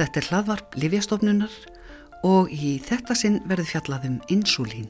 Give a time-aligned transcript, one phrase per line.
[0.00, 1.56] Þetta er hlaðvarp Livjastofnunar
[2.24, 4.88] og í þetta sinn verður fjallað um insulín.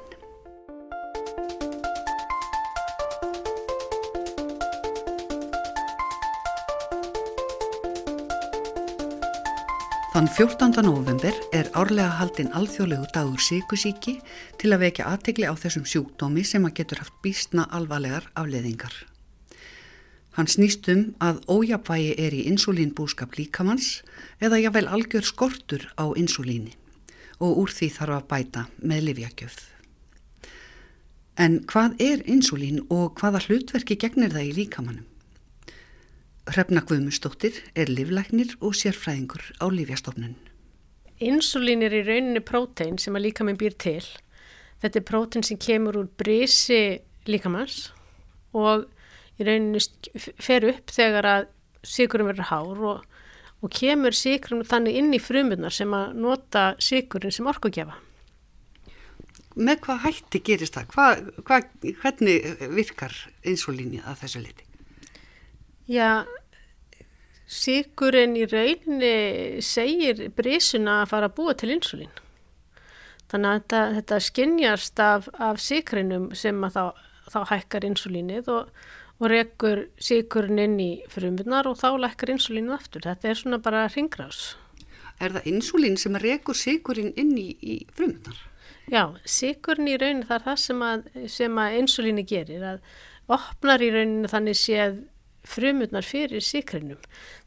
[10.15, 10.79] Þann 14.
[10.87, 14.21] november er árlega haldinn alþjóðlegu dagur síkusíki
[14.63, 19.10] til að vekja aðtegli á þessum sjúkdómi sem að getur haft býstna alvarlegar afleðingar.
[20.39, 24.01] Hann snýst um að ójapvægi er í insulínbúskap líkamanns
[24.39, 26.77] eða jável algjör skortur á insulíni
[27.41, 29.63] og úr því þarf að bæta með livjakjöfð.
[31.41, 35.07] En hvað er insulín og hvaða hlutverki gegnir það í líkamannum?
[36.51, 40.35] Hrefna Guðmustóttir er livlæknir og sérfræðingur á Lífjastofnun.
[41.21, 44.03] Insulín er í rauninni prótein sem að líkamann býr til.
[44.83, 47.91] Þetta er prótein sem kemur úr brisi líkamanns
[48.57, 48.89] og
[49.41, 49.81] í rauninni
[50.41, 51.49] fer upp þegar að
[51.87, 53.03] síkurum verður hár og,
[53.61, 57.97] og kemur síkurum þannig inn í frumunar sem að nota síkurinn sem orkugjafa.
[59.61, 60.93] Með hvað hætti gerist það?
[60.95, 61.07] Hva,
[61.47, 61.61] hva,
[62.03, 64.67] hvernig virkar insulíni að þessu liti?
[65.91, 66.23] Já,
[67.51, 72.13] síkurinn í rauninni segir brísuna að fara að búa til insulín.
[73.31, 76.85] Þannig að þetta, þetta skinnjast af, af síkrinum sem að þá,
[77.35, 78.71] þá hækkar insulínið og,
[79.21, 83.05] og rekur síkurinn inn í frumunar og þá lækkar insulínið aftur.
[83.05, 84.55] Þetta er svona bara ringrás.
[85.21, 88.39] Er það insulín sem rekur síkurinn inn í, í frumunar?
[88.91, 93.85] Já, síkurinn í rauninni það er það sem að, sem að insulíni gerir, að opnar
[93.85, 95.03] í rauninni þannig séð
[95.51, 97.01] frumurnar fyrir síkrinum.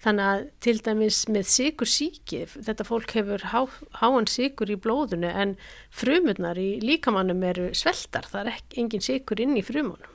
[0.04, 3.62] Þannig að til dæmis með síkur síki, þetta fólk hefur há,
[4.02, 5.56] háan síkur í blóðunu en
[5.94, 10.13] frumurnar í líkamannum eru sveltar, það er ekki engin síkur inn í frumunum.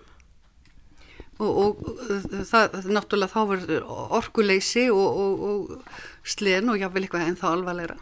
[1.39, 3.85] Og, og það, náttúrulega þá verður
[4.19, 7.99] orkuleysi og, og, og slen og jáfnvel eitthvað en þá alvarlegra.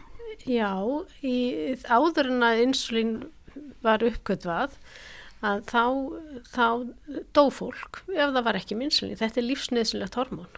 [0.47, 0.71] Já,
[1.21, 1.37] í,
[1.85, 3.13] áður en að insulín
[3.85, 4.73] var uppkvötvað
[5.45, 5.83] að þá,
[6.49, 6.67] þá
[7.37, 9.17] dó fólk ef það var ekki minnslunni.
[9.19, 10.49] Þetta er lífsneðslegt hormón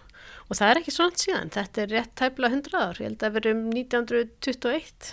[0.49, 1.53] og það er ekki svona síðan.
[1.53, 5.11] Þetta er rétt tæpla 100 ár, ég held að vera um 1921.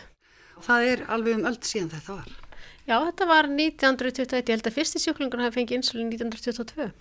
[0.66, 2.30] Það er alveg um öll síðan þetta var?
[2.86, 4.38] Já, þetta var 1921.
[4.46, 6.92] Ég held að fyrsti sjúklingun hafi fengið insulin 1922.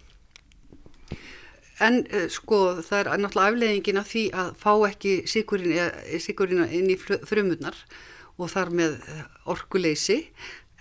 [1.86, 7.00] En uh, sko það er náttúrulega afleðingin af því að fá ekki síkurinn inn í
[7.00, 7.80] frumurnar
[8.36, 9.00] og þar með
[9.52, 10.22] orkuleysi.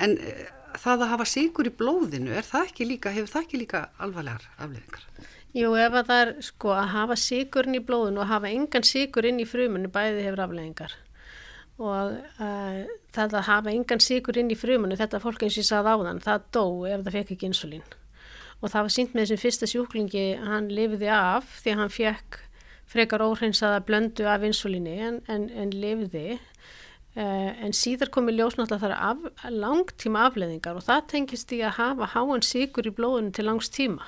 [0.02, 0.44] En uh,
[0.80, 4.46] það að hafa síkur í blóðinu, er það ekki líka, hefur það ekki líka alvarlegar
[4.58, 5.08] afleðingar?
[5.54, 9.28] Jú, ef að það er sko að hafa síkurinn í blóðinu og hafa engan síkur
[9.28, 10.96] inn í frumunu bæði hefur afleðingar
[11.74, 12.80] og uh,
[13.14, 16.22] það að hafa engan síkur inn í frumunu, þetta fólk eins og ég sagði áðan,
[16.22, 17.86] það dó ef það fekk ekki insulín
[18.64, 22.40] og það var sínt með þessum fyrsta sjúklingi, hann lifiði af því að hann fekk
[22.94, 26.38] frekar óhreinsaða blöndu af insulíni en, en, en lifiði
[27.14, 31.60] Uh, en síðar komi ljósnátt að það er af, langtíma afleðingar og það tengist í
[31.62, 34.02] að hafa háan síkur í blóðinu til langs tíma.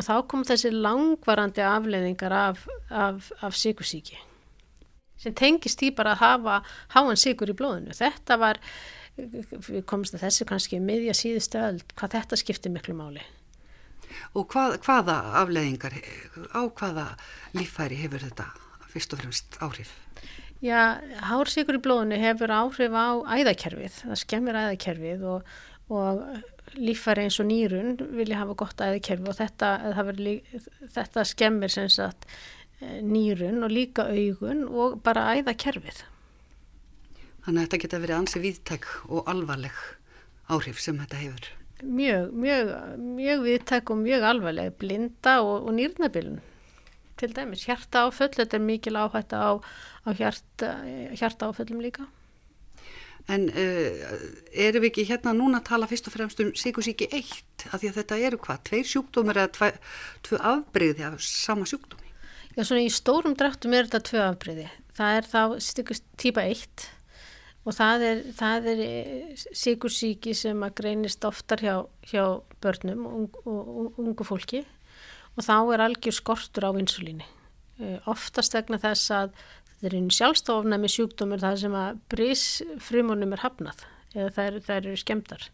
[0.00, 4.16] Og þá kom þessi langvarandi afleðingar af, af, af síkursíki
[5.20, 6.56] sem tengist í bara að hafa
[6.96, 7.92] háan síkur í blóðinu.
[8.00, 8.64] Þetta var,
[9.20, 13.28] við komumst að þessu kannski miðja síðustu öll hvað þetta skiptir miklu máli
[14.36, 15.96] Og hvað, hvaða afleðingar
[16.52, 17.06] á hvaða
[17.56, 18.50] líffæri hefur þetta
[18.92, 19.94] fyrst og fremst áhrif?
[20.64, 20.96] Já,
[21.28, 25.50] hársíkur í blóðinu hefur áhrif á æðakerfið, það skemmir æðakerfið og,
[25.92, 26.22] og
[26.80, 29.70] lífæri eins og nýrun vilja hafa gott æðakerfið og þetta,
[30.96, 32.24] þetta skemmir sem sagt
[32.80, 36.02] eh, nýrun og líka augun og bara æðakerfið.
[37.44, 39.84] Þannig að þetta geta verið ansi viðtæk og alvarleg
[40.50, 41.52] áhrif sem þetta hefur.
[41.84, 46.38] Mjög, mjög, mjög viðtæk og mjög alvarleg, blinda og, og nýrnabilun
[47.20, 47.66] til dæmis.
[47.68, 49.50] Hjarta áföll, þetta er mikil áhætta á,
[50.04, 50.70] á hjarta,
[51.16, 52.06] hjarta áföllum líka.
[53.28, 54.08] En uh,
[54.54, 57.90] erum við ekki hérna núna að tala fyrst og fremst um síkusíki eitt, af því
[57.90, 59.70] að þetta eru hvað, tveir sjúkdómir eða
[60.24, 62.12] tvö afbreyði af sama sjúkdómi?
[62.54, 64.68] Já, svona í stórum dráttum er þetta tvö afbreyði.
[64.96, 66.86] Það er þá síkust típa eitt
[67.66, 68.80] og það er, það er
[69.58, 71.74] síkursíki sem að greinist oftar hjá,
[72.06, 72.24] hjá
[72.62, 74.62] börnum og, og, og ungu fólki
[75.36, 77.26] og þá er algjör skortur á insulíni.
[77.76, 79.34] Uh, oftast vegna þess að
[79.66, 83.84] þetta er einu sjálfstofnæmi sjúkdómur það sem að brísfrumunum er hafnað
[84.16, 85.48] eða þær, þær eru skemdar.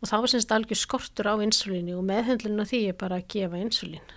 [0.00, 3.28] Og þá er semst algjör skortur á insulíni og meðhendlun á því er bara að
[3.36, 4.14] gefa insulín.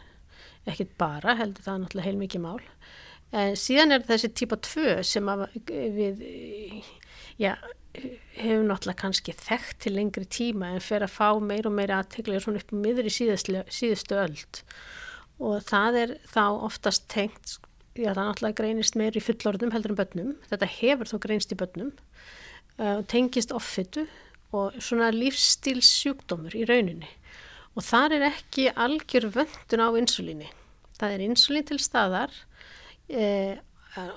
[0.67, 2.63] Ekkit bara, heldur það náttúrulega heil mikið mál.
[3.35, 5.29] En síðan er þessi típa 2 sem
[5.67, 6.23] við,
[7.41, 7.55] já,
[8.37, 12.43] hefur náttúrulega kannski þekkt til lengri tíma en fer að fá meir og meir aðteglega
[12.43, 14.61] svona upp miður í síðustu öld.
[15.37, 17.57] Og það er þá oftast tengt
[17.97, 21.57] já það náttúrulega greinist meir í fullorðum heldur en börnum, þetta hefur þó greinst í
[21.57, 21.91] börnum
[22.77, 24.05] uh, tengist offitu
[24.53, 27.09] og svona lífstíls sjúkdómur í rauninni.
[27.77, 30.47] Og þar er ekki algjör vöndun á insulíni
[30.97, 32.33] það er insulín til staðar
[33.09, 33.57] eh,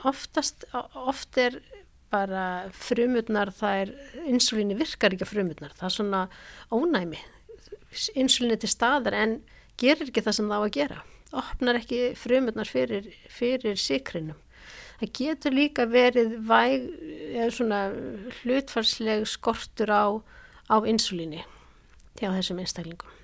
[0.09, 1.61] oftast oft er
[2.11, 3.95] bara frumutnar það er
[4.31, 6.25] insulíni virkar ekki á frumutnar það er svona
[6.75, 7.23] ónæmi
[8.19, 9.41] insulíni til staðar en
[9.81, 11.01] gerir ekki það sem það á að gera
[11.37, 14.39] opnar ekki frumutnar fyrir, fyrir sikrinum.
[15.01, 16.91] Það getur líka verið væg,
[17.55, 17.87] svona
[18.41, 20.05] hlutfarsleg skortur á,
[20.69, 21.45] á insulíni
[22.21, 23.17] hjá þessum einstaklingum.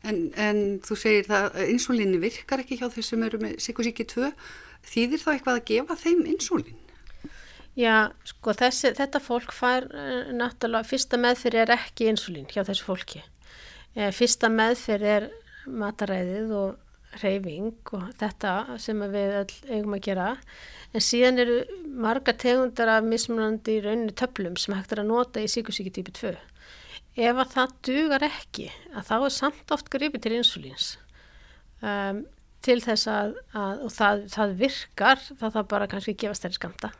[0.00, 4.30] En, en þú segir það að insulíni virkar ekki hjá þessum eru með sykusíki 2.
[4.88, 6.79] Þýðir þá eitthvað að gefa þeim insulín?
[7.78, 12.88] Já, sko þessi, þetta fólk fær uh, náttúrulega, fyrsta meðferð er ekki insulín hjá þessu
[12.88, 13.22] fólki.
[13.94, 15.28] Eh, fyrsta meðferð er
[15.70, 20.28] mataræðið og reyfing og þetta sem við eigum að gera.
[20.94, 21.56] En síðan eru
[22.02, 26.34] marga tegundar af mismunandi rauninu töflum sem hægt er að nota í síkusíki típi 2
[27.18, 30.90] ef að það dugar ekki að þá er samt oft gripið til insulíns
[31.82, 32.24] um,
[32.64, 36.58] til þess að, að og það, það virkar það þarf bara kannski að gefa stærri
[36.58, 36.92] skamta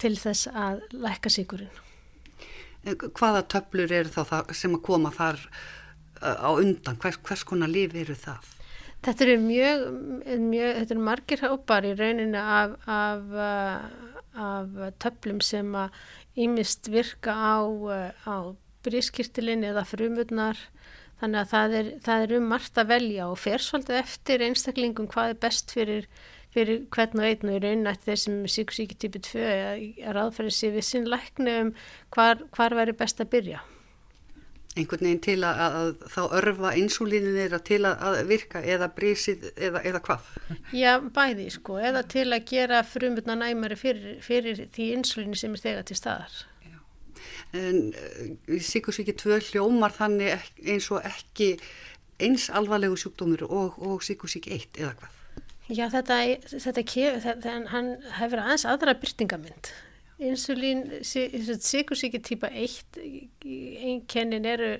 [0.00, 1.82] til þess að lækka síkurinn
[2.86, 5.40] Hvaða töflur eru þá sem að koma þar
[6.22, 8.52] á undan, hvers, hvers konar líf eru það?
[9.06, 9.82] Þetta eru mjög,
[10.42, 15.98] mjög þetta eru margir hópar í rauninu af, af, uh, af töflum sem að
[16.46, 17.60] ímist virka á,
[18.26, 18.36] á
[18.86, 20.58] brískirtilinni eða frumurnar.
[21.20, 25.08] Þannig að það er, það er um margt að velja og fer svolítið eftir einstaklingum
[25.12, 26.08] hvað er best fyrir,
[26.56, 30.76] fyrir hvern og einn og í rauninu eftir þessum síkusíki típi 2 er aðferðið sér
[30.76, 31.72] við sinn lækni um
[32.16, 33.64] hvar, hvar væri best að byrja
[34.76, 39.46] einhvern veginn til að, að þá örfa insulínin þeirra til að, að virka eða brísið
[39.54, 40.28] eða, eða hvað?
[40.76, 45.64] Já, bæði sko, eða til að gera frumutna næmari fyrir, fyrir því insulíni sem er
[45.64, 46.36] þegar til staðar.
[47.56, 51.54] Uh, síkusíki 2 hljómar þannig eins og ekki
[52.20, 55.15] eins alvarlegu sjúkdómur og, og síkusíki 1 eða hvað?
[55.66, 56.82] Já, þetta, þetta,
[57.24, 59.72] þetta hann hefur aðeins aðra byrtingamind
[60.18, 62.96] Insulín, sikursíki típa 1,
[63.44, 64.70] einkennin eru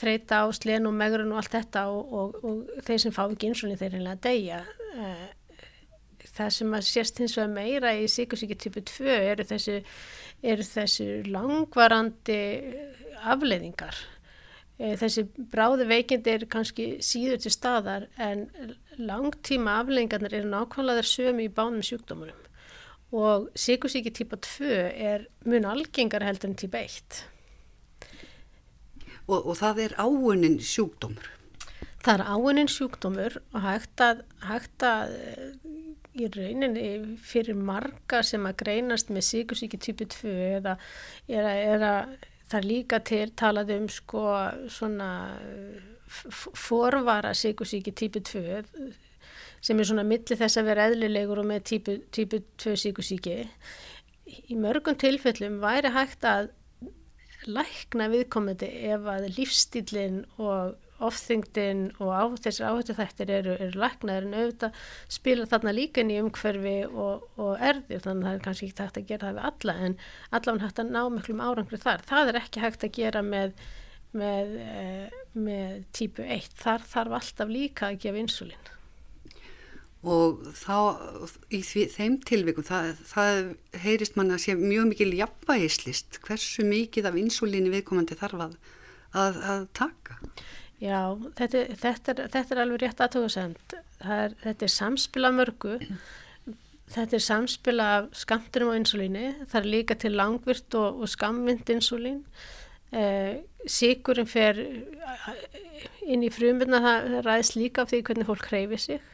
[0.00, 3.50] þreita á slen og megrun og allt þetta og, og, og þeir sem fá ekki
[3.50, 4.60] insulín þeir reynilega að deyja.
[4.96, 5.26] Eh,
[6.30, 9.76] það sem að sérst hins vegar meira í sikursíki típu 2 eru þessu,
[10.40, 12.40] eru þessu langvarandi
[13.20, 14.00] afleiðingar.
[14.80, 18.46] Eh, þessi bráði veikindi er kannski síður til staðar en
[18.96, 22.46] langtíma afleiðingarnir eru nákvæmlega þar sömu í bánum sjúkdómunum
[23.12, 24.70] og síkusíki típa 2
[25.10, 27.20] er mun algengar heldur en típa 1.
[29.28, 31.28] Og, og það er áunin sjúkdómur?
[32.00, 35.12] Það er áunin sjúkdómur og hægt að, hægt að
[36.16, 36.86] í rauninni
[37.20, 40.78] fyrir marga sem að greinast með síkusíki típu 2 eða
[41.28, 44.24] er er að það er líka til talað um sko
[44.72, 45.10] svona
[46.10, 48.62] forvara síkusíki típu 2
[49.60, 53.36] sem er svona milli þess að vera eðlilegur og með típu, típu 2 síkusíki
[54.50, 56.50] í mörgum tilfellum væri hægt að
[57.46, 60.74] lækna viðkomandi ef að lífstílinn og
[61.08, 64.80] ofþyngdinn og á, þessar áhættu þættir eru, eru læknaður en auðvitað
[65.18, 68.86] spila þarna líka inn í umhverfi og, og erði þannig að það er kannski ekki
[68.86, 72.08] hægt að gera það við alla en allavega hægt að ná miklum árangri þar.
[72.10, 73.54] Það er ekki hægt að gera með
[74.16, 78.70] með, eh, með típu 1 þar þarf alltaf líka að gefa insulín.
[80.00, 80.96] Og þá
[81.52, 83.40] í því, þeim tilvikum það, það
[83.82, 88.54] heyrist mann að sé mjög mikil jafnvægislist hversu mikið af insulíni viðkomandi þarf að,
[89.12, 90.16] að, að taka
[90.80, 95.76] Já, þetta, þetta, er, þetta er alveg rétt aðtöðusend þetta er samspila mörgu.
[96.90, 102.24] Þetta er samspila skamtunum á insulíni það er líka til langvirt og, og skamvind insulín
[102.90, 104.58] eh, síkurinn fer
[106.02, 109.04] inn í frumurna það ræðist líka af því hvernig fólk hreyfi sig.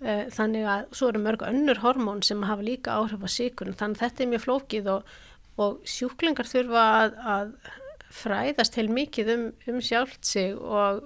[0.00, 4.00] Eh, þannig að svo eru mörg önnur hormón sem hafa líka áhrif á síkurinn þannig
[4.00, 5.14] að þetta er mjög flókið og,
[5.60, 7.52] og sjúklingar þurfa að, að
[8.10, 11.02] fræðast heil mikið um, um sjálft sig og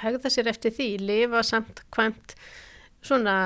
[0.00, 2.34] hegða sér eftir því, lifa samt hvamt
[3.04, 3.36] svona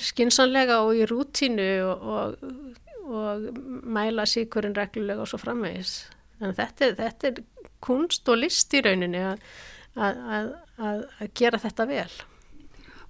[0.00, 5.94] skinsanlega og í rútínu og, og, og mæla síkurinn reglulega og svo framvegis.
[6.38, 9.42] Þannig að þetta, þetta er kunst og list í rauninni að,
[9.96, 12.10] að, að gera þetta vel.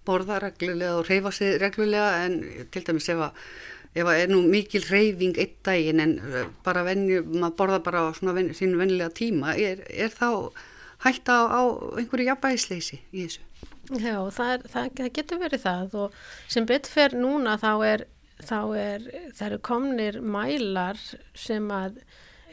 [0.08, 2.40] Borða reglulega og reyfa sig reglulega en
[2.72, 3.44] til dæmis ef að
[3.94, 8.04] ef að er nú mikil reyfing einn daginn en uh, bara venju, maður borða bara
[8.06, 10.52] á svona ven, sínu vennilega tíma, er, er þá
[11.06, 11.60] hægt á, á
[11.98, 13.44] einhverju jafnbæðisleysi í þessu?
[13.90, 18.06] Já, það, er, það, það getur verið það og sem betur fer núna þá er,
[18.38, 21.00] þá er, það eru komnir mælar
[21.34, 21.98] sem að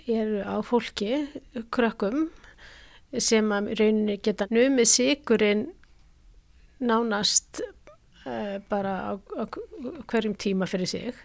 [0.08, 1.28] eru á fólki,
[1.74, 2.30] krökkum,
[3.14, 5.68] sem að rauninni geta numið sigurinn
[6.82, 7.62] nánast
[8.70, 9.44] bara á, á
[10.10, 11.22] hverjum tíma fyrir sig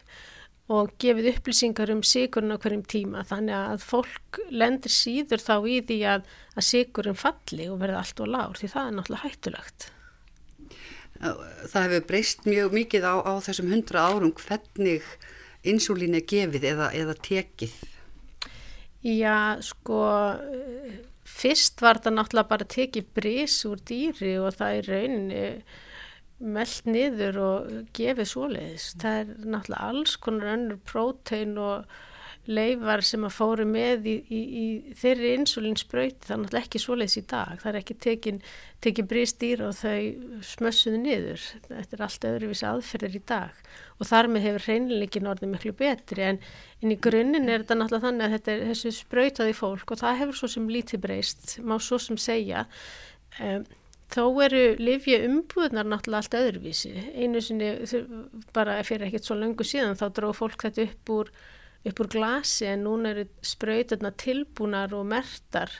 [0.73, 5.81] og gefið upplýsingar um sigurinn á hverjum tíma þannig að fólk lendir síður þá í
[5.89, 9.89] því að, að sigurinn falli og verða allt og lár því það er náttúrulega hættulegt.
[11.23, 15.07] Það hefur breyst mjög mikið á, á þessum hundra árum hvernig
[15.63, 17.75] insulín er gefið eða, eða tekið.
[19.03, 20.01] Já, sko,
[21.27, 25.47] fyrst var það náttúrulega bara tekið brís úr dýri og það er rauninni
[26.43, 28.89] meld niður og gefið svoleiðis.
[29.03, 32.01] Það er náttúrulega alls konar önnur prótein og
[32.51, 37.21] leifar sem að fóru með í, í, í þeirri insulinsbröyti það er náttúrulega ekki svoleiðis
[37.21, 37.53] í dag.
[37.63, 38.41] Það er ekki tekin,
[38.83, 41.47] tekin brístýr og þau smössuðu niður.
[41.69, 43.63] Þetta er allt öðruvísi aðferðir í dag
[44.03, 46.41] og þar með hefur hreinleikin orðið miklu betri en,
[46.83, 50.19] en í grunninn er þetta náttúrulega þannig að þetta er þessu spröytaði fólk og það
[50.23, 52.65] hefur svo sem lítið breyst, má svo sem segja
[53.39, 53.63] um,
[54.13, 56.93] Þó eru livja umbúðnar náttúrulega allt öðruvísi.
[57.17, 57.71] Einu sinni,
[58.53, 61.31] bara fyrir ekkert svo langu síðan, þá dróð fólk þetta upp úr,
[61.89, 65.73] upp úr glasi en núna eru spröyturna tilbúnar og mertar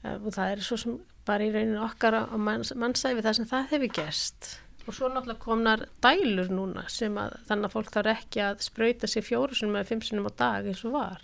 [0.00, 0.96] eh, og það er svo sem
[1.28, 4.50] bara í rauninu okkar á manns, mannsæfi það sem það hefur gerst.
[4.86, 9.10] Og svo náttúrulega komnar dælur núna sem að þannig að fólk þarf ekki að spröyta
[9.10, 11.22] sig fjórusunum eða fimmsunum á dag eins og var.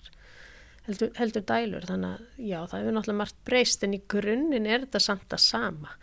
[0.89, 4.87] Heldur, heldur dælur þannig að já það hefur náttúrulega margt breyst en í grunninn er
[4.87, 5.97] þetta samt að sama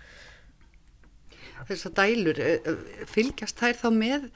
[1.70, 4.28] þessar dælur, eh, eh, fylgjast þær þá með,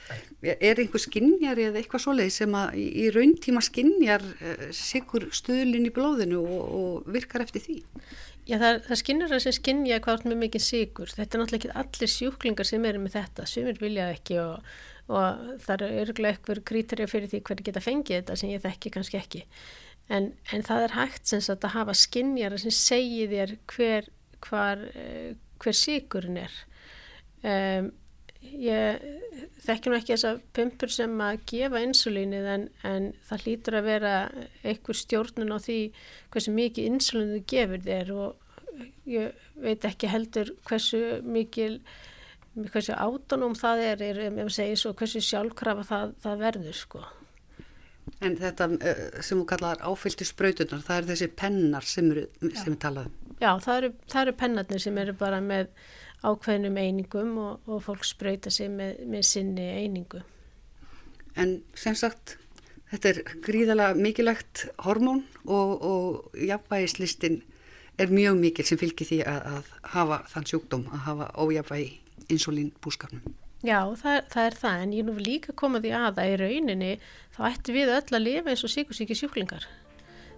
[0.42, 5.94] er einhver skinnjar eða eitthvað svoleið sem að í rauntíma skinnjar eh, sigur stöðlinn í
[5.94, 7.80] blóðinu og, og virkar eftir því?
[8.50, 11.12] Já, það, það skinnur að sem skinnja hvað með mikið sigur.
[11.14, 14.72] Þetta er náttúrulega ekki allir sjúklingar sem eru með þetta, sem er viljað ekki og,
[15.12, 18.94] og það er örgulega eitthvað krítarja fyrir því hvernig geta fengið þetta sem ég þekki
[18.96, 19.44] kannski ekki.
[20.10, 24.10] En, en það er hægt sem sagt að hafa skinnjar sem segir þér hver,
[24.42, 24.82] hvar,
[25.62, 26.56] hver sigurinn er
[27.40, 27.94] Um,
[28.40, 29.04] ég
[29.64, 34.14] þekkjum ekki þessa pumpur sem að gefa insulínið en, en það hlýtur að vera
[34.64, 35.80] einhver stjórnun á því
[36.34, 41.80] hversu mikið insulín þú gefur þér og ég veit ekki heldur hversu mikil
[42.74, 47.06] hversu átunum það er, er ef maður segir svo hversu sjálfkrafa það, það verður sko.
[48.20, 52.74] En þetta eh, sem þú kallar áfylgti spröytunar, það er þessi pennar sem eru, sem
[52.74, 53.16] við talaðum.
[53.40, 55.70] Já, það eru, eru pennarnir sem eru bara með
[56.28, 60.20] ákveðnum einingum og, og fólk spröyta sig með, með sinni einingu.
[61.40, 62.36] En sem sagt,
[62.92, 67.40] þetta er gríðala mikilvægt hormón og, og jafnvægislistin
[68.00, 71.90] er mjög mikil sem fylgir því að, að hafa þann sjúkdóm, að hafa ójafvægi
[72.36, 73.24] insulínbúskapnum.
[73.60, 76.94] Já, það, það er það, en ég nú líka koma því að að í rauninni
[77.36, 79.68] þá ætti við öll að lifa eins og síkusíki sjúklingar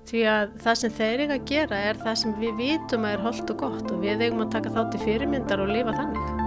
[0.09, 3.25] því að það sem þeir eiga að gera er það sem við vitum að er
[3.27, 6.39] holdt og gott og við eigum að taka þá til fyrirmyndar og lifa þannig.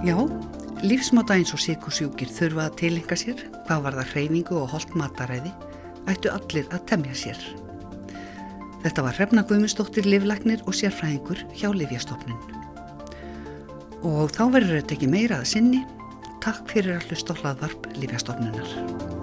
[0.00, 0.16] Já,
[0.80, 5.52] lífsmáta eins og sikursjúkir þurfa að tilenga sér, hvað var það hreyfingu og holdt mataræði,
[6.12, 7.42] ættu allir að temja sér.
[8.80, 12.60] Þetta var Hrefna Guðmundsdóttir, livlagnir og sérfræðingur hjá Livjastofnun
[14.06, 15.82] og þá verður þetta ekki meira að sinni.
[16.40, 19.19] Takk fyrir að hlusta á hlaðvarp Lífjastofnunar.